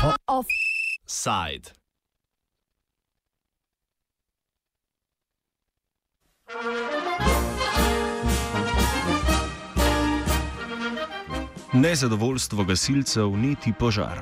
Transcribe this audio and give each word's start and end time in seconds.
Offside. 0.00 1.70
Nezadovoljstvo 11.72 12.64
gasilcev 12.64 13.28
niti 13.36 13.72
požar. 13.78 14.20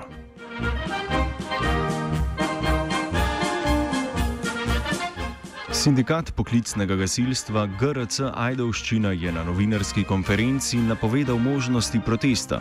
Sindikat 5.79 6.33
poklicnega 6.35 6.97
gasilstva 6.99 7.63
GRC 7.79 8.33
Ajdovščina 8.35 9.13
je 9.15 9.31
na 9.31 9.45
novinarski 9.47 10.03
konferenci 10.05 10.81
napovedal 10.83 11.39
možnosti 11.39 12.01
protesta. 12.03 12.59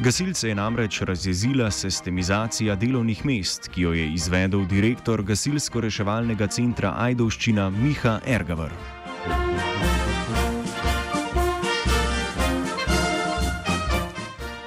Gasilce 0.00 0.48
je 0.48 0.54
namreč 0.56 1.02
razjezila 1.04 1.68
sistemizacija 1.70 2.78
delovnih 2.80 3.20
mest, 3.28 3.68
ki 3.68 3.84
jo 3.84 3.92
je 3.92 4.08
izvedel 4.16 4.64
direktor 4.70 5.20
gasilsko-reševalnega 5.28 6.48
centra 6.48 6.96
Ajdovščina 7.04 7.68
Miha 7.70 8.20
Ergavar. 8.24 8.72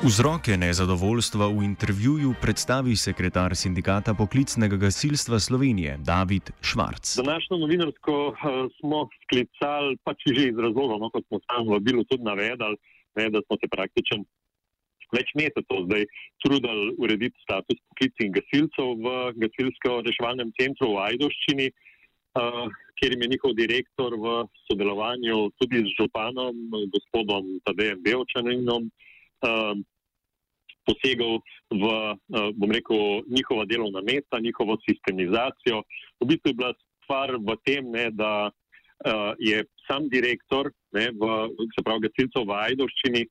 Vzroke 0.08 0.56
nezadovoljstva 0.56 1.52
v 1.52 1.68
intervjuju 1.68 2.30
predstavi 2.42 2.96
sekretar 2.96 3.52
sindikata 3.60 4.14
poklicnega 4.16 4.78
gasilstva 4.80 5.36
Slovenije 5.40 5.98
David 6.00 6.46
Švarc. 6.64 7.16
Današnjo 7.20 7.58
novinarsko 7.58 8.16
uh, 8.32 8.38
smo 8.80 9.00
sklicali 9.24 9.98
pač 10.08 10.24
že 10.36 10.44
iz 10.52 10.58
razloga, 10.66 10.96
no, 11.02 11.10
kot 11.12 11.28
smo 11.28 11.44
sami 11.44 11.68
v 11.76 11.80
bilu 11.88 12.04
tudi 12.08 12.24
navedali, 12.24 12.78
ne, 13.20 13.26
da 13.36 13.42
smo 13.44 13.58
se 13.60 13.68
praktično 13.76 14.24
več 15.18 15.28
mesecev 15.36 15.84
zdaj 15.88 16.08
trudili 16.40 16.96
urediti 17.04 17.44
status 17.44 17.84
poklicnih 17.92 18.32
gasilcev 18.38 18.88
v 19.04 19.18
gasilsko-reševalnem 19.44 20.56
centru 20.56 20.94
v 20.96 21.04
Ajdoščini, 21.10 21.68
uh, 21.68 22.64
kjer 22.96 23.12
je 23.12 23.31
njihov 23.36 23.59
direktor 23.59 24.16
v 24.24 24.40
sodelovanju 24.72 25.52
tudi 25.59 25.84
z 25.84 26.00
županom, 26.00 26.56
gospodom 26.96 27.59
Tadejem 27.68 28.00
Belčaninom. 28.08 28.88
Uh, 29.44 29.76
posegel 30.88 31.40
v, 31.72 31.84
eh, 31.84 32.50
bom 32.56 32.72
rekel, 32.72 33.24
njihova 33.28 33.66
delovna 33.66 34.02
mesta, 34.02 34.40
njihovo 34.40 34.78
sistemizacijo. 34.88 35.84
V 36.22 36.30
bistvu 36.32 36.54
je 36.54 36.60
bila 36.60 36.74
stvar 37.04 37.36
v 37.40 37.56
tem, 37.64 37.88
ne, 37.92 38.10
da 38.12 38.52
uh, 38.52 39.32
je 39.40 39.64
sam 39.88 40.10
direktor, 40.12 40.72
ne, 40.92 41.08
v, 41.16 41.32
se 41.72 41.84
pravi, 41.86 42.08
gasilcev 42.08 42.44
v 42.50 42.58
Ajdoščini, 42.68 43.24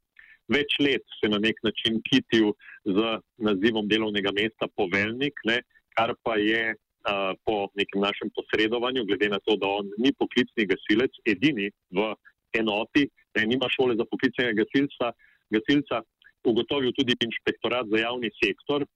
več 0.48 0.78
let 0.80 1.04
se 1.18 1.28
na 1.28 1.40
nek 1.42 1.60
način 1.66 2.00
kitil 2.06 2.54
z 2.86 3.18
nazivom 3.36 3.88
delovnega 3.90 4.32
mesta 4.32 4.70
poveljnik, 4.78 5.36
ne, 5.44 5.60
kar 5.98 6.14
pa 6.24 6.38
je 6.40 6.72
uh, 6.72 7.34
po 7.44 7.68
nekem 7.76 8.00
našem 8.00 8.32
posredovanju, 8.36 9.04
glede 9.10 9.28
na 9.34 9.40
to, 9.44 9.58
da 9.60 9.68
on 9.82 9.92
ni 9.98 10.14
poklicni 10.16 10.68
gasilec, 10.70 11.20
edini 11.28 11.68
v 11.92 12.12
enoti, 12.56 13.04
ne, 13.36 13.46
nima 13.52 13.68
šole 13.76 13.98
za 13.98 14.08
poklicnega 14.08 14.56
gasilca, 14.62 15.12
gasilca 15.52 16.00
ugotovil 16.46 16.94
tudi 16.96 17.16
inšpektorat 17.28 17.90
za 17.92 18.06
javni 18.06 18.30
sektor 18.42 18.86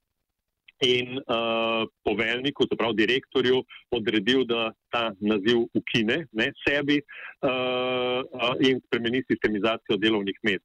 in 0.80 1.18
uh, 1.18 1.88
poveljniku, 2.04 2.64
se 2.64 2.76
pravi 2.76 2.96
direktorju, 2.96 3.64
odredil, 3.90 4.44
da 4.48 4.72
ta 4.90 5.10
naziv 5.20 5.66
ukine 5.76 6.24
ne, 6.32 6.46
sebi 6.64 7.00
uh, 7.00 8.56
in 8.64 8.80
spremeni 8.86 9.22
sistemizacijo 9.28 9.98
delovnih 10.00 10.38
mest. 10.42 10.64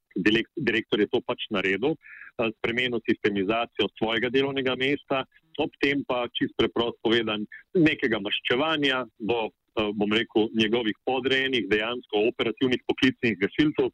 Direktor 0.56 1.00
je 1.00 1.08
to 1.12 1.20
pač 1.20 1.44
naredil, 1.50 1.92
uh, 1.92 2.48
spremenil 2.58 3.02
sistemizacijo 3.08 3.90
svojega 3.98 4.32
delovnega 4.32 4.76
mesta, 4.80 5.24
ob 5.60 5.76
tem 5.84 6.02
pa 6.08 6.24
čist 6.36 6.56
preprosto 6.56 7.00
povedan 7.04 7.44
nekega 7.76 8.20
maščevanja 8.20 9.04
do, 9.18 9.48
uh, 9.48 9.92
bom 9.92 10.12
rekel, 10.12 10.48
njegovih 10.56 10.96
podrejenih, 11.04 11.68
dejansko 11.68 12.24
operativnih 12.32 12.80
poklicnih 12.88 13.36
gasilcev, 13.44 13.92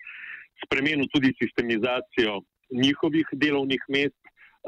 spremenil 0.62 1.10
tudi 1.10 1.34
sistemizacijo 1.42 2.42
njihovih 2.72 3.28
delovnih 3.32 3.84
mest, 3.88 4.18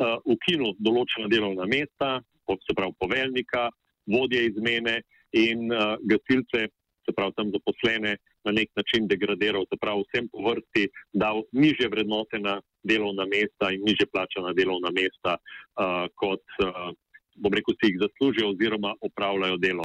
uh, 0.01 0.19
ukinil 0.25 0.75
določena 0.79 1.29
delovna 1.33 1.67
mesta, 1.71 2.21
kot 2.45 2.63
se 2.67 2.77
pravi 2.77 2.97
poveljnika, 3.01 3.69
vodje 4.11 4.47
izmene 4.51 5.01
in 5.33 5.71
uh, 5.73 5.97
gasilce, 6.05 6.69
se 7.05 7.13
pravi 7.17 7.37
tam 7.37 7.51
zaposlene, 7.53 8.17
na 8.45 8.53
nek 8.53 8.71
način 8.77 9.09
degradiral, 9.09 9.65
se 9.69 9.81
pravi 9.81 10.05
vsem 10.05 10.29
po 10.33 10.45
vrsti 10.45 10.85
dal 11.13 11.43
niže 11.53 11.89
vrednote 11.89 12.41
na 12.41 12.59
delovna 12.85 13.25
mesta 13.29 13.73
in 13.73 13.85
niže 13.89 14.07
plačana 14.13 14.53
delovna 14.57 14.93
mesta, 14.93 15.37
uh, 15.37 16.05
kot 16.21 16.45
uh, 16.65 16.93
bom 17.37 17.53
rekel, 17.53 17.77
si 17.81 17.93
jih 17.93 18.01
zaslužijo 18.05 18.53
oziroma 18.53 18.95
opravljajo 19.01 19.57
delo. 19.57 19.85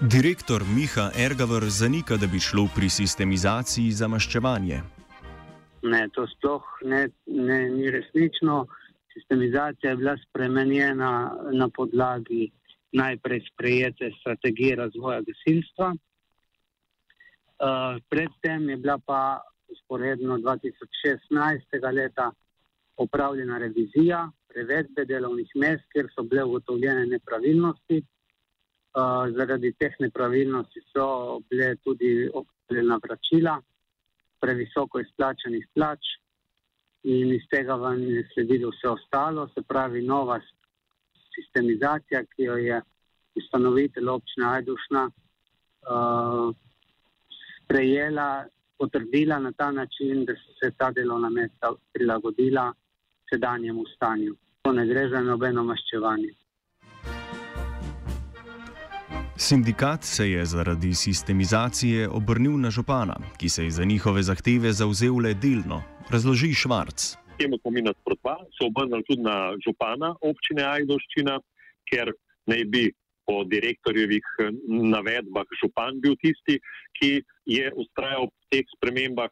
Direktor 0.00 0.62
Miha 0.76 1.10
Ergaver 1.16 1.64
zanika, 1.68 2.16
da 2.16 2.26
bi 2.26 2.40
šlo 2.40 2.68
pri 2.74 2.88
sistemizaciji 2.88 3.90
za 3.90 4.08
maščevanje. 4.08 4.95
Ne, 5.86 6.08
to 6.14 6.26
sploh 6.26 6.64
ne, 6.82 7.08
ne, 7.26 7.58
ni 7.70 7.90
resnično. 7.90 8.66
Sistemizacija 9.12 9.90
je 9.90 9.96
bila 9.96 10.16
spremenjena 10.28 11.10
na 11.52 11.68
podlagi 11.68 12.50
najprej 12.92 13.40
sprejete 13.52 14.10
strategije 14.20 14.76
razvoja 14.76 15.20
gasilstva. 15.20 15.88
Uh, 15.92 15.96
predtem 18.08 18.68
je 18.70 18.76
bila 18.76 18.98
pa 19.06 19.40
usporedno 19.68 20.38
2016. 20.38 21.92
leta 21.92 22.30
opravljena 22.96 23.58
revizija 23.58 24.30
prevedbe 24.48 25.04
delovnih 25.04 25.50
mest, 25.54 25.84
kjer 25.92 26.06
so 26.14 26.22
bile 26.22 26.44
ugotovljene 26.44 27.06
nepravilnosti. 27.06 28.02
Uh, 28.96 29.28
zaradi 29.36 29.72
teh 29.78 29.94
nepravilnosti 30.00 30.80
so 30.92 31.06
bile 31.50 31.76
tudi 31.84 32.30
opravljena 32.34 33.00
vračila 33.02 33.60
previsoko 34.40 35.00
izplačanih 35.00 35.66
plač 35.74 36.12
in 37.02 37.32
iz 37.34 37.44
tega 37.50 37.74
vam 37.74 38.02
je 38.02 38.28
sledilo 38.34 38.70
vse 38.70 38.88
ostalo, 38.88 39.48
se 39.54 39.62
pravi 39.62 40.02
nova 40.02 40.40
sistemizacija, 41.34 42.24
ki 42.24 42.48
jo 42.48 42.56
je 42.56 42.80
ustanovitelj 43.36 44.08
občina 44.08 44.52
Ajdušna 44.52 45.02
uh, 45.06 46.54
sprejela, 47.54 48.44
potrdila 48.78 49.38
na 49.38 49.52
ta 49.52 49.70
način, 49.70 50.24
da 50.24 50.34
so 50.34 50.56
se 50.60 50.70
ta 50.78 50.90
delovna 50.90 51.30
mesta 51.30 51.72
prilagodila 51.92 52.72
sedanjemu 53.30 53.84
stanju. 53.96 54.34
To 54.62 54.72
ne 54.72 54.86
gre 54.86 55.08
za 55.08 55.20
nobeno 55.20 55.64
maščevanje. 55.64 56.32
Sindikat 59.38 60.04
se 60.04 60.30
je 60.30 60.44
zaradi 60.44 60.94
sistemizacije 60.94 62.08
obrnil 62.08 62.56
na 62.60 62.70
župana, 62.70 63.16
ki 63.38 63.48
se 63.48 63.64
je 63.64 63.70
za 63.70 63.84
njihove 63.84 64.22
zahteve 64.22 64.72
zauzel 64.72 65.18
le 65.24 65.34
delno, 65.34 65.82
razloži 66.10 66.54
Švarc. 66.54 67.16
Temu 67.38 67.58
smo 67.60 67.70
mi 67.70 67.82
nasprotovali, 67.82 68.46
se 68.56 68.64
obrnili 68.64 69.04
tudi 69.04 69.22
na 69.22 69.52
župana 69.66 70.14
občine 70.20 70.62
Ajdoščina, 70.64 71.36
ker 71.90 72.12
naj 72.46 72.64
bi 72.64 72.84
po 73.26 73.44
direktorjevih 73.44 74.24
navedbah 74.94 75.44
župan 75.60 76.00
bil 76.00 76.16
tisti, 76.16 76.56
ki 76.96 77.20
je 77.44 77.72
ustrajal 77.76 78.30
v 78.30 78.34
teh 78.50 78.64
spremembah. 78.76 79.28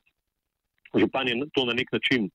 Župan 1.01 1.29
je 1.29 1.41
to 1.57 1.65
na 1.65 1.73
nek 1.73 1.93
način 1.93 2.29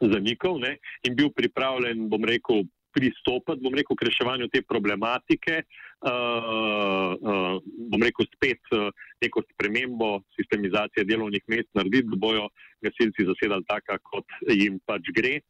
zanikal 0.00 0.58
ne, 0.58 0.76
in 1.02 1.16
bil 1.16 1.32
pripravljen, 1.34 2.08
bom 2.08 2.24
rekel, 2.24 2.62
pristopiti, 2.94 3.62
bom 3.64 3.74
rekel, 3.74 3.96
k 3.98 4.06
reševanju 4.08 4.48
te 4.52 4.62
problematike, 4.62 5.62
uh, 6.06 7.14
uh, 7.18 7.56
bom 7.90 8.04
rekel, 8.06 8.28
spet 8.36 8.62
uh, 8.72 8.90
neko 9.22 9.42
spremembo 9.52 10.20
sistemizacije 10.38 11.06
delovnih 11.08 11.42
mest 11.50 11.70
narediti, 11.74 12.10
da 12.12 12.20
bojo 12.20 12.46
gasilci 12.84 13.26
zasedali 13.30 13.66
taka, 13.68 13.98
kot 14.10 14.38
jim 14.50 14.78
pač 14.86 15.10
gre. 15.16 15.40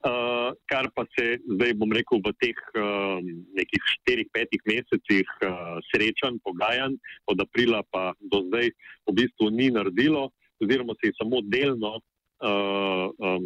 Uh, 0.00 0.54
kar 0.64 0.86
pa 0.96 1.04
se 1.12 1.34
zdaj, 1.44 1.74
bom 1.76 1.90
rekel, 1.92 2.22
v 2.24 2.32
teh 2.40 2.60
uh, 2.72 3.18
nekih 3.56 3.88
štirih, 3.96 4.30
petih 4.32 4.62
mesecih 4.64 5.28
uh, 5.44 5.76
srečanj, 5.90 6.38
pogajanj, 6.40 6.96
od 7.28 7.42
aprila 7.44 7.82
pa 7.92 8.14
do 8.32 8.40
zdaj, 8.48 8.72
v 9.04 9.16
bistvu 9.18 9.50
ni 9.52 9.68
naredilo, 9.68 10.30
oziroma 10.56 10.96
se 10.96 11.12
je 11.12 11.18
samo 11.20 11.42
delno 11.44 11.98
uh, 12.00 13.12
um, 13.12 13.44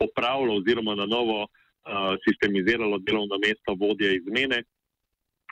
popravilo, 0.00 0.56
oziroma 0.64 0.96
na 0.96 1.04
novo 1.04 1.44
uh, 1.44 1.52
sistemiziralo 2.24 2.98
delovna 3.04 3.36
mesta 3.42 3.74
vodje 3.80 4.14
izmene, 4.16 4.62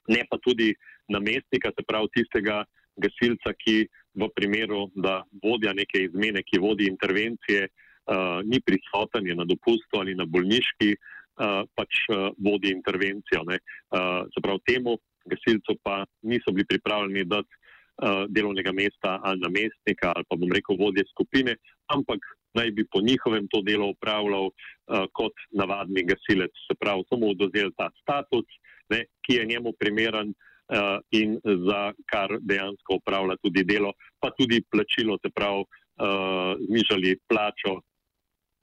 ne 0.09 0.23
pa 0.31 0.39
tudi 0.43 0.73
namestnika, 1.09 1.73
se 1.77 1.85
pravi 1.87 2.09
tistega 2.17 2.63
gasilca, 2.97 3.53
ki 3.57 3.87
v 4.15 4.29
primeru, 4.37 4.91
da 4.95 5.23
vodja 5.43 5.73
neke 5.77 6.05
izmene, 6.07 6.43
ki 6.45 6.61
vodi 6.61 6.89
intervencije, 6.91 7.69
uh, 7.69 8.41
ni 8.45 8.61
prisoten, 8.61 9.27
je 9.27 9.35
na 9.35 9.47
dopustu 9.49 10.01
ali 10.01 10.15
na 10.15 10.27
bolniški, 10.29 10.93
uh, 10.93 11.63
pač 11.77 12.05
uh, 12.11 12.29
vodi 12.37 12.73
intervencijo. 12.75 13.45
Uh, 13.47 14.29
se 14.33 14.45
pravi 14.45 14.65
temu 14.69 14.99
gasilcu 15.25 15.79
pa 15.83 16.03
niso 16.23 16.53
bili 16.53 16.67
pripravljeni 16.69 17.25
dati 17.25 17.49
uh, 17.49 18.25
delovnega 18.29 18.73
mesta 18.73 19.19
ali 19.23 19.41
namestnika 19.41 20.13
ali 20.17 20.29
pa 20.29 20.37
bom 20.37 20.53
rekel 20.53 20.77
vodje 20.77 21.05
skupine, 21.15 21.57
ampak 21.95 22.21
naj 22.55 22.71
bi 22.71 22.85
po 22.93 23.01
njihovem 23.01 23.49
to 23.51 23.63
delo 23.63 23.91
upravljal 23.91 24.47
uh, 24.47 25.05
kot 25.13 25.33
navadni 25.51 26.05
gasilec, 26.05 26.53
se 26.67 26.75
pravi, 26.81 27.05
samo 27.09 27.31
odozel 27.35 27.71
ta 27.77 27.91
status, 28.01 28.49
ne, 28.91 29.05
ki 29.25 29.39
je 29.39 29.47
njemu 29.47 29.73
primeren 29.79 30.29
uh, 30.29 30.99
in 31.11 31.39
za 31.67 31.93
kar 32.13 32.37
dejansko 32.41 33.01
upravlja 33.01 33.37
tudi 33.43 33.65
delo, 33.65 33.93
pa 34.21 34.31
tudi 34.31 34.63
plačilo, 34.71 35.19
se 35.25 35.31
pravi, 35.35 35.65
uh, 35.65 36.53
znižali 36.69 37.17
plačo, 37.29 37.81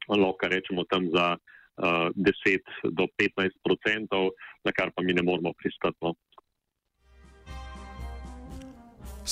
lahko 0.10 0.48
rečemo 0.54 0.84
tam 0.90 1.10
za 1.14 1.38
uh, 1.38 2.10
10 2.16 2.94
do 2.98 3.08
15 3.18 3.58
odstotkov, 3.64 4.32
na 4.66 4.72
kar 4.72 4.92
pa 4.96 5.02
mi 5.02 5.14
ne 5.14 5.24
moramo 5.24 5.54
pristati. 5.58 6.14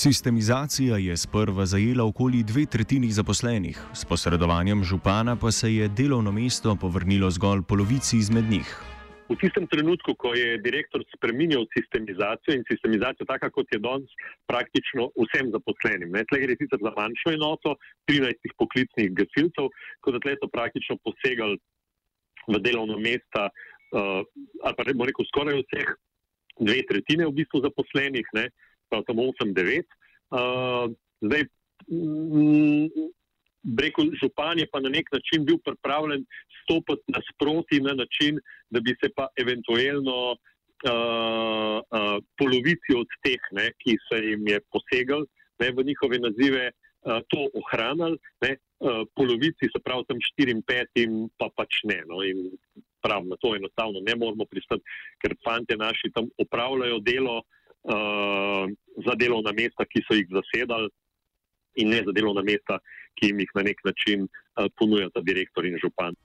Sistemizacija 0.03 0.97
je 0.97 1.17
sprva 1.17 1.65
zajela 1.65 2.03
okoli 2.05 2.43
dve 2.43 2.65
tretjini 2.73 3.07
zaposlenih, 3.11 3.77
s 3.99 4.05
posredovanjem 4.05 4.83
župana 4.83 5.33
pa 5.41 5.49
se 5.51 5.69
je 5.73 5.87
delovno 5.99 6.31
mesto 6.31 6.75
povrnilo 6.81 7.29
zgolj 7.31 7.61
polovici 7.69 8.17
izmed 8.17 8.45
njih. 8.53 8.69
V 9.29 9.37
tistem 9.41 9.65
trenutku, 9.67 10.13
ko 10.21 10.33
je 10.41 10.59
direktor 10.67 11.01
spremenil 11.15 11.65
sistemizacijo 11.77 12.53
in 12.57 12.63
sistemizacijo 12.69 13.25
tako, 13.31 13.49
kot 13.55 13.73
je 13.73 13.79
danes, 13.87 14.11
praktično 14.51 15.09
vsem 15.23 15.49
zaposlenim. 15.55 16.13
Tle 16.29 16.43
gre 16.45 16.59
sicer 16.61 16.79
za 16.85 16.93
manjšo 16.99 17.33
enoto, 17.39 17.75
13 18.13 18.53
poklicnih 18.61 19.09
gasilcev, 19.17 19.73
ko 20.01 20.13
da 20.13 20.21
tle 20.21 20.37
so 20.37 20.51
praktično 20.57 20.99
posegali 21.07 21.57
v 22.53 22.61
delovno 22.69 23.01
mesta, 23.01 23.49
uh, 23.49 24.21
ali 24.61 24.77
pa 24.77 24.87
rekel 25.09 25.25
skoraj 25.33 25.57
vseh, 25.65 25.89
dve 26.61 26.79
tretjine 26.85 27.25
v 27.25 27.37
bistvu 27.41 27.65
zaposlenih. 27.65 28.33
Ne? 28.37 28.47
Pa 28.89 29.01
samo 29.07 29.29
8-9. 29.35 29.83
Uh, 30.29 30.91
zdaj, 31.21 31.43
mm, 31.91 33.07
reko, 33.79 34.05
župan 34.21 34.59
je 34.59 34.67
pa 34.71 34.79
na 34.79 34.89
nek 34.89 35.11
način 35.11 35.45
bil 35.45 35.57
pripravljen 35.65 36.25
stopiti 36.63 37.13
nasproti 37.15 37.81
na 37.81 37.93
način, 37.93 38.39
da 38.69 38.79
bi 38.79 38.95
se 39.03 39.09
pa 39.15 39.27
eventualno 39.39 40.31
uh, 40.31 41.79
uh, 41.79 42.17
polovici 42.37 42.95
od 42.95 43.07
teh, 43.23 43.41
ne, 43.51 43.71
ki 43.79 43.97
se 44.07 44.21
jim 44.25 44.47
je 44.47 44.59
posegal 44.71 45.25
ne, 45.59 45.71
v 45.71 45.85
njihove 45.89 46.19
nazive, 46.19 46.71
uh, 46.71 47.19
to 47.31 47.47
ohranili, 47.59 48.17
ne, 48.41 48.57
uh, 48.79 49.03
polovici, 49.15 49.71
se 49.73 49.81
pravi, 49.83 50.05
tam 50.07 50.21
štirim, 50.21 50.61
petim, 50.61 51.27
pa 51.37 51.49
pač 51.55 51.83
ne. 51.83 52.03
No, 52.07 52.21
Prav, 53.01 53.23
na 53.29 53.37
to 53.37 53.53
enostavno 53.55 54.01
ne 54.01 54.15
moramo 54.17 54.45
pristati, 54.49 54.83
ker 55.21 55.35
fanti 55.45 55.75
naši 55.77 56.09
tam 56.15 56.27
opravljajo 56.41 56.97
delo, 57.05 57.43
uh, 57.87 58.67
za 59.05 59.15
delovna 59.15 59.51
mesta, 59.55 59.85
ki 59.85 60.03
so 60.07 60.17
jih 60.17 60.29
zasedali, 60.31 60.89
in 61.81 61.89
ne 61.89 62.03
za 62.05 62.11
delovna 62.11 62.43
mesta, 62.43 62.79
ki 63.17 63.31
jim 63.31 63.39
jih 63.43 63.51
na 63.55 63.63
nek 63.69 63.83
način 63.85 64.27
uh, 64.27 64.67
ponujata 64.77 65.21
direktor 65.21 65.65
in 65.65 65.77
župan. 65.81 66.15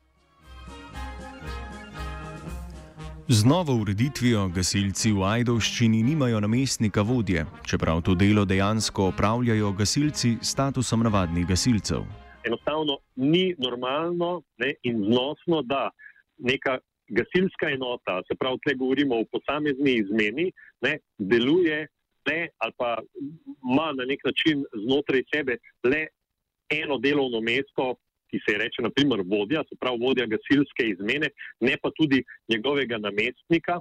Z 3.29 3.45
novo 3.45 3.73
ureditvijo 3.81 4.49
gasilci 4.49 5.13
v 5.13 5.23
Ajdovščini 5.25 6.03
nimajo 6.03 6.41
namestnika 6.41 7.01
vodje, 7.07 7.47
čeprav 7.65 8.03
to 8.03 8.15
delo 8.15 8.45
dejansko 8.45 9.07
opravljajo 9.09 9.71
gasilci 9.73 10.35
s 10.43 10.51
statusom 10.53 11.01
navadnih 11.07 11.47
gasilcev. 11.47 12.03
Enostavno 12.45 12.99
ni 13.17 13.55
normalno 13.59 14.43
ne, 14.59 14.75
in 14.83 15.05
znosno, 15.07 15.63
da 15.63 15.89
neka 16.39 16.79
gasilska 17.19 17.71
enota, 17.71 18.21
se 18.29 18.37
pravi, 18.39 18.61
tle 18.65 18.75
govorimo 18.81 19.21
o 19.21 19.29
posamezni 19.33 19.99
izmeni, 20.03 20.51
ne, 20.81 20.99
deluje 21.19 21.87
le 22.29 22.49
ali 22.59 22.73
pa 22.79 22.97
ima 23.73 23.93
na 23.99 24.05
nek 24.05 24.25
način 24.25 24.65
znotraj 24.85 25.23
sebe 25.35 25.57
le 25.85 26.07
eno 26.71 26.99
delovno 26.99 27.41
mesto, 27.41 27.95
ki 28.31 28.41
se 28.47 28.57
reče, 28.59 28.83
naprimer, 28.83 29.21
vodja, 29.29 29.65
se 29.69 29.77
pravi, 29.81 29.99
vodja 30.01 30.27
gasilske 30.27 30.87
izmene, 30.95 31.29
ne 31.61 31.75
pa 31.83 31.91
tudi 31.99 32.23
njegovega 32.49 32.99
namestnika. 32.99 33.81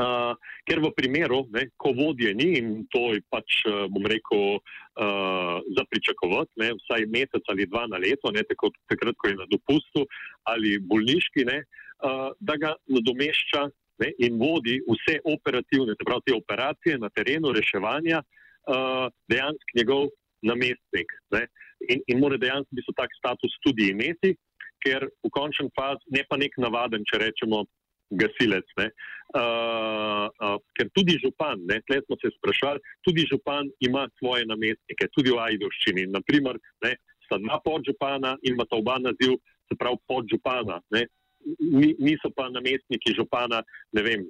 Uh, 0.00 0.32
ker 0.64 0.78
v 0.80 0.88
primeru, 0.96 1.42
ne, 1.52 1.66
ko 1.76 1.90
vodje 1.92 2.30
ni 2.32 2.54
in 2.56 2.68
to 2.94 3.10
je 3.12 3.20
pač, 3.28 3.58
bom 3.92 4.06
rekel, 4.08 4.56
uh, 4.56 5.58
za 5.76 5.84
pričakovati, 5.90 6.70
vsaj 6.78 7.04
mesec 7.12 7.50
ali 7.52 7.66
dva 7.68 7.84
na 7.90 8.00
leto, 8.00 8.32
ne 8.32 8.46
tako 8.48 8.70
takrat, 8.88 9.18
ko 9.18 9.28
je 9.28 9.36
na 9.42 9.48
dopustu 9.50 10.06
ali 10.48 10.78
bolniški, 10.80 11.44
ne, 11.50 11.58
uh, 12.04 12.30
da 12.40 12.56
ga 12.56 12.74
nadomešča 12.86 13.66
ne, 14.00 14.12
in 14.24 14.38
vodi 14.40 14.78
vse 14.88 15.18
operativne, 15.24 15.96
se 15.96 16.06
pravi, 16.06 16.26
te 16.26 16.36
operacije 16.36 16.98
na 16.98 17.10
terenu 17.16 17.52
reševanja, 17.56 18.22
uh, 18.22 19.08
dejansko 19.32 19.76
njegov 19.78 20.06
namestnik. 20.42 21.12
Ne, 21.34 21.46
in, 21.88 22.04
in 22.06 22.22
mora 22.22 22.40
dejansko 22.40 22.76
biti 22.76 22.96
tak 22.96 23.12
status 23.18 23.58
tudi 23.64 23.90
imeti, 23.92 24.34
ker 24.84 25.04
v 25.04 25.30
končnem 25.32 25.68
fazi 25.76 26.16
ne 26.16 26.24
pa 26.28 26.40
nek 26.40 26.56
navaden, 26.56 27.04
če 27.08 27.20
rečemo, 27.26 27.64
gasilec. 28.10 28.66
Uh, 28.74 30.26
uh, 30.42 30.56
ker 30.74 30.88
tudi 30.96 31.14
župan, 31.22 31.60
ne, 31.68 31.78
tle 31.86 32.00
smo 32.06 32.18
se 32.18 32.32
sprašvali, 32.34 32.82
tudi 33.06 33.26
župan 33.30 33.70
ima 33.86 34.08
svoje 34.18 34.48
namestnike, 34.50 35.06
tudi 35.14 35.30
v 35.30 35.38
Ajdovščini. 35.44 36.08
Naprimer, 36.10 36.58
ne, 36.82 36.96
sta 37.28 37.38
dva 37.38 37.60
podžupana 37.62 38.34
in 38.42 38.56
ima 38.56 38.66
ta 38.66 38.80
oba 38.80 38.98
naziv, 38.98 39.38
se 39.70 39.78
pravi 39.78 40.00
podžupana. 40.10 40.80
Ne, 40.90 41.06
niso 41.98 42.30
pa 42.36 42.48
namestniki 42.50 43.14
župana, 43.16 43.62
ne 43.92 44.02
vem, 44.02 44.26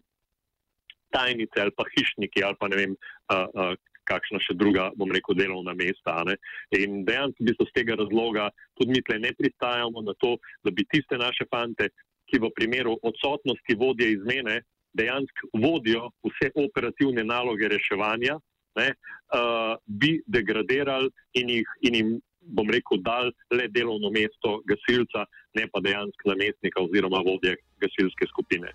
tajnice 1.10 1.60
ali 1.60 1.74
pa 1.76 1.84
hišniki 1.90 2.44
ali 2.46 2.56
pa 2.60 2.68
ne 2.70 2.76
vem, 2.76 2.96
uh, 3.32 3.46
uh, 3.54 3.78
kakšna 4.10 4.40
še 4.42 4.56
druga, 4.58 4.88
bom 4.98 5.10
rekel, 5.14 5.38
delovna 5.38 5.74
mesta. 5.78 6.16
Ne? 6.26 6.36
In 6.78 7.04
dejansko 7.06 7.46
bi 7.46 7.54
se 7.54 7.66
z 7.68 7.76
tega 7.76 7.98
razloga 8.00 8.48
tudi 8.78 8.96
mi 8.96 9.02
tle 9.06 9.20
ne 9.22 9.32
pristajamo 9.38 10.02
na 10.06 10.14
to, 10.22 10.36
da 10.66 10.74
bi 10.74 10.86
tiste 10.90 11.18
naše 11.20 11.46
fante, 11.50 11.90
ki 12.30 12.38
v 12.42 12.50
primeru 12.54 12.96
odsotnosti 13.06 13.74
vodje 13.78 14.12
izmene 14.14 14.60
dejansko 14.98 15.50
vodijo 15.62 16.08
vse 16.26 16.50
operativne 16.58 17.24
naloge 17.26 17.68
reševanja, 17.70 18.38
ne, 18.78 18.88
uh, 19.34 19.74
bi 19.86 20.16
degradirali 20.26 21.10
in, 21.38 21.54
jih, 21.58 21.70
in 21.86 21.98
jim 21.98 22.10
bom 22.50 22.70
rekel, 22.70 23.00
dal 23.02 23.32
le 23.50 23.68
delovno 23.68 24.10
mesto 24.10 24.60
gasilca, 24.68 25.26
ne 25.54 25.66
pa 25.72 25.80
dejansko 25.80 26.32
namestnika 26.32 26.82
oziroma 26.82 27.22
vodje 27.26 27.56
gasilske 27.82 28.28
skupine. 28.30 28.72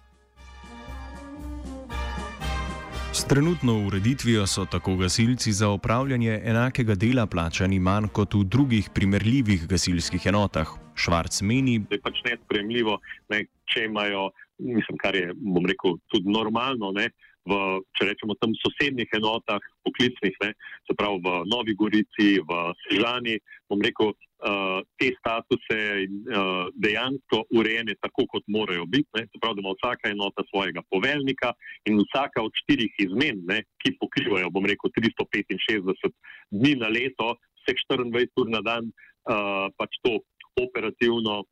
S 3.16 3.24
trenutno 3.28 3.88
ureditvijo 3.88 4.48
so 4.48 4.66
tako 4.66 4.96
gasilci 4.96 5.52
za 5.52 5.70
opravljanje 5.70 6.42
enakega 6.44 6.96
dela 6.96 7.26
plačani 7.26 7.80
manj 7.80 8.10
kot 8.12 8.34
v 8.34 8.44
drugih 8.44 8.90
primerljivih 8.94 9.68
gasilskih 9.68 10.26
enotah. 10.26 10.68
Švarc 10.96 11.42
meni, 11.42 11.78
da 11.80 11.96
je 11.96 12.02
pač 12.02 12.20
nespremljivo, 12.26 12.98
ne, 13.30 13.46
če 13.72 13.86
imajo, 13.86 14.30
mislim, 14.60 15.00
kar 15.00 15.16
je, 15.16 15.32
bom 15.36 15.64
rekel, 15.66 15.96
tudi 16.12 16.32
normalno. 16.32 16.92
Ne, 16.92 17.10
v, 17.46 17.58
če 17.98 18.10
rečemo, 18.10 18.36
tam 18.42 18.54
sosednjih 18.58 19.12
enotah, 19.20 19.64
poklicnih, 19.86 20.38
ne, 20.42 20.52
se 20.88 20.96
pravi 20.98 21.22
v 21.22 21.34
Novi 21.52 21.76
Gorici, 21.78 22.40
v 22.42 22.60
Sežani, 22.86 23.38
bom 23.70 23.82
rekel, 23.86 24.12
uh, 24.12 24.82
te 25.00 25.12
statuse 25.20 25.78
uh, 25.78 26.68
dejansko 26.74 27.46
urejene 27.56 27.98
tako, 28.02 28.26
kot 28.34 28.46
morajo 28.52 28.88
biti. 28.90 29.10
Ne, 29.18 29.26
se 29.30 29.42
pravi, 29.42 29.60
da 29.60 29.66
ima 29.66 29.76
vsaka 29.78 30.12
enota 30.12 30.46
svojega 30.50 30.86
poveljnika 30.90 31.54
in 31.90 32.02
vsaka 32.02 32.44
od 32.46 32.54
štirih 32.64 33.02
izmen, 33.06 33.44
ne, 33.50 33.62
ki 33.82 33.96
pokrivajo, 34.02 34.50
bom 34.54 34.66
rekel, 34.66 34.94
365 34.98 36.14
dni 36.52 36.76
na 36.82 36.90
leto, 36.90 37.36
vseh 37.64 37.78
24 37.90 38.42
ur 38.42 38.50
na 38.50 38.62
dan, 38.66 38.90
uh, 39.30 39.70
pač 39.78 40.02
to 40.02 40.18
operativno 40.62 41.44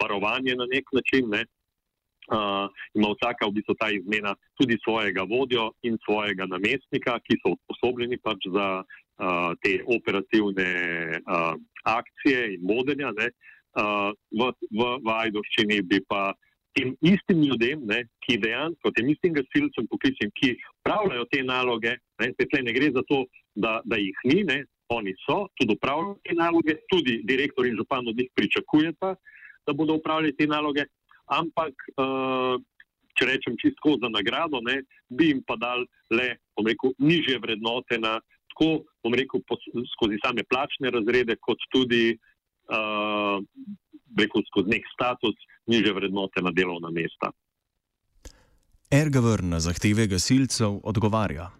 varovanje 0.00 0.56
na 0.58 0.66
nek 0.68 0.92
način. 0.92 1.28
Ne, 1.32 1.44
uh, 2.30 2.66
ima 2.94 3.12
vsaka 3.14 3.48
v 3.48 3.56
bistvu 3.58 3.74
ta 3.80 3.90
izmena 3.90 4.34
tudi 4.60 4.78
svojega 4.84 5.26
vodjo 5.28 5.70
in 5.82 5.98
svojega 6.04 6.46
namestnika, 6.46 7.18
ki 7.26 7.38
so 7.42 7.54
usposobljeni 7.56 8.18
pač 8.22 8.48
za 8.54 8.68
uh, 8.82 9.50
te 9.62 9.78
operativne 9.86 10.70
uh, 11.20 11.54
akcije 11.84 12.54
in 12.54 12.66
vodenja. 12.68 13.10
Uh, 13.10 14.10
v, 14.34 14.50
v, 14.74 14.86
v 15.06 15.08
Ajdovščini 15.14 15.82
bi 15.86 16.00
pa 16.08 16.30
tem 16.74 16.94
istim 17.02 17.42
ljudem, 17.42 17.82
ne, 17.86 18.04
ki 18.24 18.38
dejansko, 18.42 18.92
tem 18.94 19.08
istim 19.10 19.34
gasilcem, 19.34 19.88
poklicem, 19.90 20.30
ki 20.38 20.54
pravljajo 20.86 21.26
te 21.32 21.42
naloge, 21.42 21.96
ne, 22.22 22.30
se 22.38 22.62
ne 22.62 22.74
gre 22.74 22.92
za 22.94 23.02
to, 23.08 23.24
da, 23.54 23.80
da 23.84 23.98
jih 23.98 24.22
ni, 24.30 24.44
ne, 24.46 24.62
oni 24.94 25.14
so, 25.24 25.44
tudi 25.58 25.74
upravljajo 25.74 26.16
te 26.26 26.36
naloge, 26.38 26.78
tudi 26.92 27.20
direktor 27.26 27.66
in 27.66 27.78
župan 27.78 28.06
od 28.06 28.18
njih 28.18 28.30
pričakujeta, 28.38 29.14
da 29.66 29.74
bodo 29.76 29.98
upravljali 29.98 30.36
te 30.36 30.46
naloge, 30.50 30.86
ampak 31.30 31.74
uh, 31.96 32.58
če 33.18 33.28
rečem 33.28 33.56
čisto 33.60 33.96
za 34.02 34.08
nagrado, 34.08 34.60
ne, 34.64 34.80
bi 35.08 35.30
jim 35.30 35.42
pa 35.46 35.56
dal 35.60 35.84
le 36.14 36.34
rekel, 36.60 36.94
nižje 36.98 37.38
vrednote 37.42 37.98
na 38.00 38.18
tako, 38.52 38.86
bom 39.04 39.14
rekel, 39.16 39.42
pos, 39.48 39.62
skozi 39.94 40.20
same 40.24 40.44
plačne 40.48 40.92
razrede, 40.92 41.36
kot 41.40 41.60
tudi 41.72 42.14
uh, 42.14 43.38
rekel, 44.18 44.44
skozi 44.50 44.74
nek 44.74 44.88
status, 44.94 45.38
nižje 45.70 45.94
vrednote 45.96 46.42
na 46.44 46.52
delovna 46.54 46.92
mesta. 46.94 47.32
Ergavr 48.90 49.44
na 49.46 49.60
zahteve 49.62 50.08
gasilcev 50.10 50.80
odgovarja. 50.82 51.50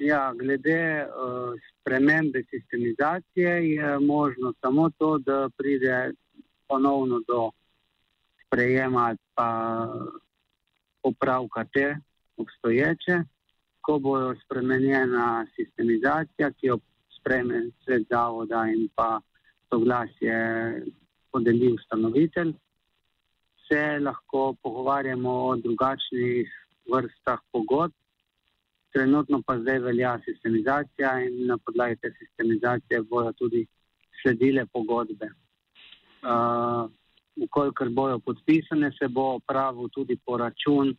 Ja, 0.00 0.32
glede 0.34 1.04
uh, 1.04 1.52
spremembe 1.80 2.42
sistemizacije 2.50 3.52
je 3.74 3.98
možno 4.00 4.54
samo 4.60 4.90
to, 4.98 5.18
da 5.18 5.48
pride 5.56 6.12
ponovno 6.68 7.20
do 7.28 7.50
sprejema 8.52 9.16
pa 9.34 9.88
popravka 11.02 11.64
te 11.64 11.96
obstoječe, 12.36 13.22
ko 13.80 13.98
bo 13.98 14.34
spremenjena 14.44 15.46
sistemizacija, 15.56 16.50
ki 16.50 16.66
jo 16.66 16.78
spreme 17.18 17.62
svet 17.84 18.02
zavoda 18.10 18.66
in 18.68 18.88
pa 18.94 19.20
soglasje 19.70 20.36
podeli 21.32 21.72
ustanovitelj, 21.72 22.52
se 23.68 23.98
lahko 24.00 24.54
pogovarjamo 24.62 25.32
o 25.48 25.56
drugačnih 25.56 26.48
vrstah 26.92 27.40
pogodb. 27.52 27.94
Trenutno 28.92 29.42
pa 29.46 29.58
zdaj 29.58 29.78
velja 29.78 30.18
sistemizacija 30.24 31.20
in 31.24 31.46
na 31.46 31.56
podlagi 31.58 31.96
te 31.96 32.12
sistemizacije 32.18 33.02
bojo 33.02 33.32
tudi 33.32 33.66
sledile 34.22 34.66
pogodbe. 34.66 35.30
Uh, 36.22 36.90
Ukolikor 37.36 37.88
bojo 37.88 38.18
podpisane, 38.18 38.92
se 38.98 39.08
bo 39.08 39.34
opravil 39.34 39.88
tudi 39.88 40.16
poračun 40.26 40.88
uh, 40.88 40.96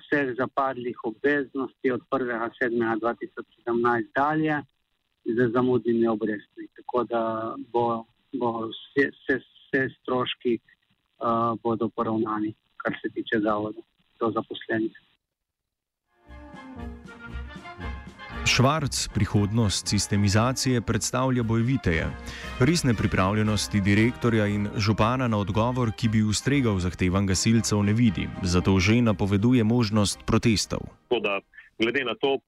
vseh 0.00 0.34
zapadlih 0.38 0.96
obveznosti 1.04 1.90
od 1.90 2.00
1.7.2017 2.10 4.06
dalje 4.14 4.62
z 5.24 5.52
zamudnimi 5.52 6.08
obrestmi. 6.08 6.68
Tako 6.76 7.04
da 7.04 7.54
bo, 7.72 8.04
bo 8.32 8.68
vse, 8.68 9.10
vse, 9.10 9.36
vse 9.40 9.88
stroški 10.00 10.58
uh, 10.58 10.62
bodo 11.62 11.88
poravnani, 11.88 12.54
kar 12.76 12.92
se 13.02 13.08
tiče 13.14 13.40
zavoda 13.40 13.80
do 14.20 14.30
zaposlenih. 14.30 15.07
Švarc 18.48 19.08
prihodnost 19.14 19.88
sistemizacije 19.88 20.80
predstavlja 20.80 21.42
bojeviteje. 21.42 22.06
Resne 22.60 22.94
pripravljenosti 22.94 23.80
direktorja 23.80 24.46
in 24.46 24.68
župana 24.76 25.28
na 25.28 25.38
odgovor, 25.38 25.92
ki 25.92 26.08
bi 26.08 26.22
ustregal 26.22 26.78
zahtevam 26.80 27.26
gasilcev, 27.26 27.82
ne 27.82 27.92
vidi, 27.92 28.24
zato 28.42 28.78
že 28.80 29.02
napoveduje 29.02 29.64
možnost 29.64 30.24
protestov. 30.26 30.80
Da, 31.10 31.40
glede 31.78 32.04
na 32.04 32.14
to, 32.14 32.38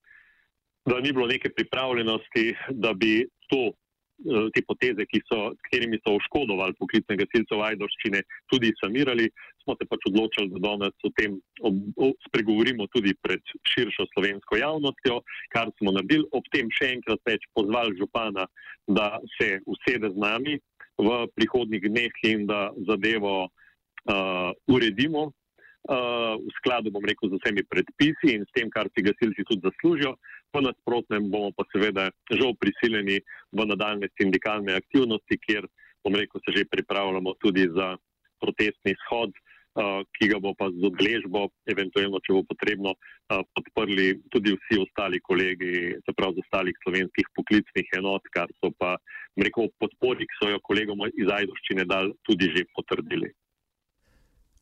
da 0.89 1.01
ni 1.01 1.13
bilo 1.13 1.27
neke 1.27 1.53
pripravljenosti, 1.53 2.57
da 2.71 2.93
bi 2.93 3.29
to 3.51 3.73
Eh, 4.21 4.51
te 4.53 4.61
poteze, 4.61 5.07
so, 5.25 5.57
katerimi 5.65 5.97
so 6.05 6.13
oškodovali 6.19 6.77
poklicne 6.77 7.17
gasilce 7.17 7.57
v 7.57 7.65
Ajdoščine, 7.71 8.21
tudi 8.53 8.69
samirali, 8.77 9.31
smo 9.63 9.77
se 9.79 9.87
pač 9.89 10.07
odločili, 10.09 10.51
da 10.55 10.61
danes 10.69 10.95
o 11.05 11.11
tem 11.17 11.37
ob, 11.63 11.77
o, 11.97 12.11
spregovorimo 12.29 12.87
tudi 12.95 13.15
pred 13.23 13.43
širšo 13.73 14.07
slovensko 14.15 14.59
javnostjo, 14.61 15.21
kar 15.55 15.71
smo 15.79 15.95
naredili. 15.97 16.29
Ob 16.37 16.47
tem 16.55 16.71
še 16.75 16.95
enkrat 16.97 17.21
več 17.29 17.47
pozvali 17.57 17.97
župana, 18.01 18.47
da 18.89 19.19
se 19.37 19.61
usede 19.71 20.13
z 20.13 20.21
nami 20.21 20.59
v 21.01 21.19
prihodnjih 21.37 21.85
dneh 21.89 22.25
in 22.29 22.47
da 22.49 22.71
zadevo 22.89 23.49
uh, 23.49 24.51
uredimo 24.69 25.31
uh, 25.31 26.37
v 26.37 26.51
skladu, 26.61 26.93
bom 26.93 27.05
rekel, 27.05 27.31
z 27.33 27.41
vsemi 27.41 27.65
predpisi 27.65 28.37
in 28.37 28.45
s 28.45 28.53
tem, 28.57 28.73
kar 28.73 28.91
si 28.93 29.05
gasilci 29.05 29.47
tudi 29.49 29.65
zaslužijo. 29.65 30.17
Po 30.51 30.61
nasprotnem 30.65 31.31
bomo 31.31 31.55
pa 31.55 31.63
seveda 31.71 32.11
žal 32.35 32.57
prisiljeni 32.59 33.21
v 33.55 33.69
nadaljne 33.71 34.11
sindikalne 34.19 34.75
aktivnosti, 34.75 35.39
kjer, 35.47 35.69
bom 36.05 36.17
rekel, 36.17 36.43
se 36.43 36.59
že 36.59 36.69
pripravljamo 36.73 37.39
tudi 37.39 37.69
za 37.71 37.95
protestni 38.41 38.97
shod, 39.07 39.31
uh, 39.31 39.50
ki 39.75 40.29
ga 40.33 40.39
bo 40.43 40.53
pa 40.59 40.67
z 40.71 40.83
odležbo, 40.83 41.47
eventualno, 41.71 42.19
če 42.27 42.35
bo 42.35 42.43
potrebno, 42.49 42.95
podprli 43.29 44.19
tudi 44.33 44.55
vsi 44.57 44.81
ostali 44.83 45.21
kolegi, 45.23 45.95
se 46.03 46.15
pravi 46.17 46.41
z 46.41 46.45
ostalih 46.45 46.81
slovenskih 46.83 47.31
poklicnih 47.39 47.95
enot, 48.01 48.27
kar 48.35 48.51
so 48.59 48.73
pa, 48.79 48.97
rekel, 49.39 49.71
podpori, 49.79 50.27
ki 50.27 50.41
so 50.41 50.51
jo 50.51 50.59
kolegom 50.67 51.07
iz 51.15 51.31
Ajdoščine 51.31 51.87
dal 51.87 52.11
tudi 52.27 52.51
že 52.51 52.67
potrdili. 52.75 53.31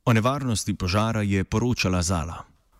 O 0.05 0.13
nevarnosti 0.13 0.73
požara 0.77 1.25
je 1.25 1.45
poročala 1.45 2.03
Zala. 2.03 2.58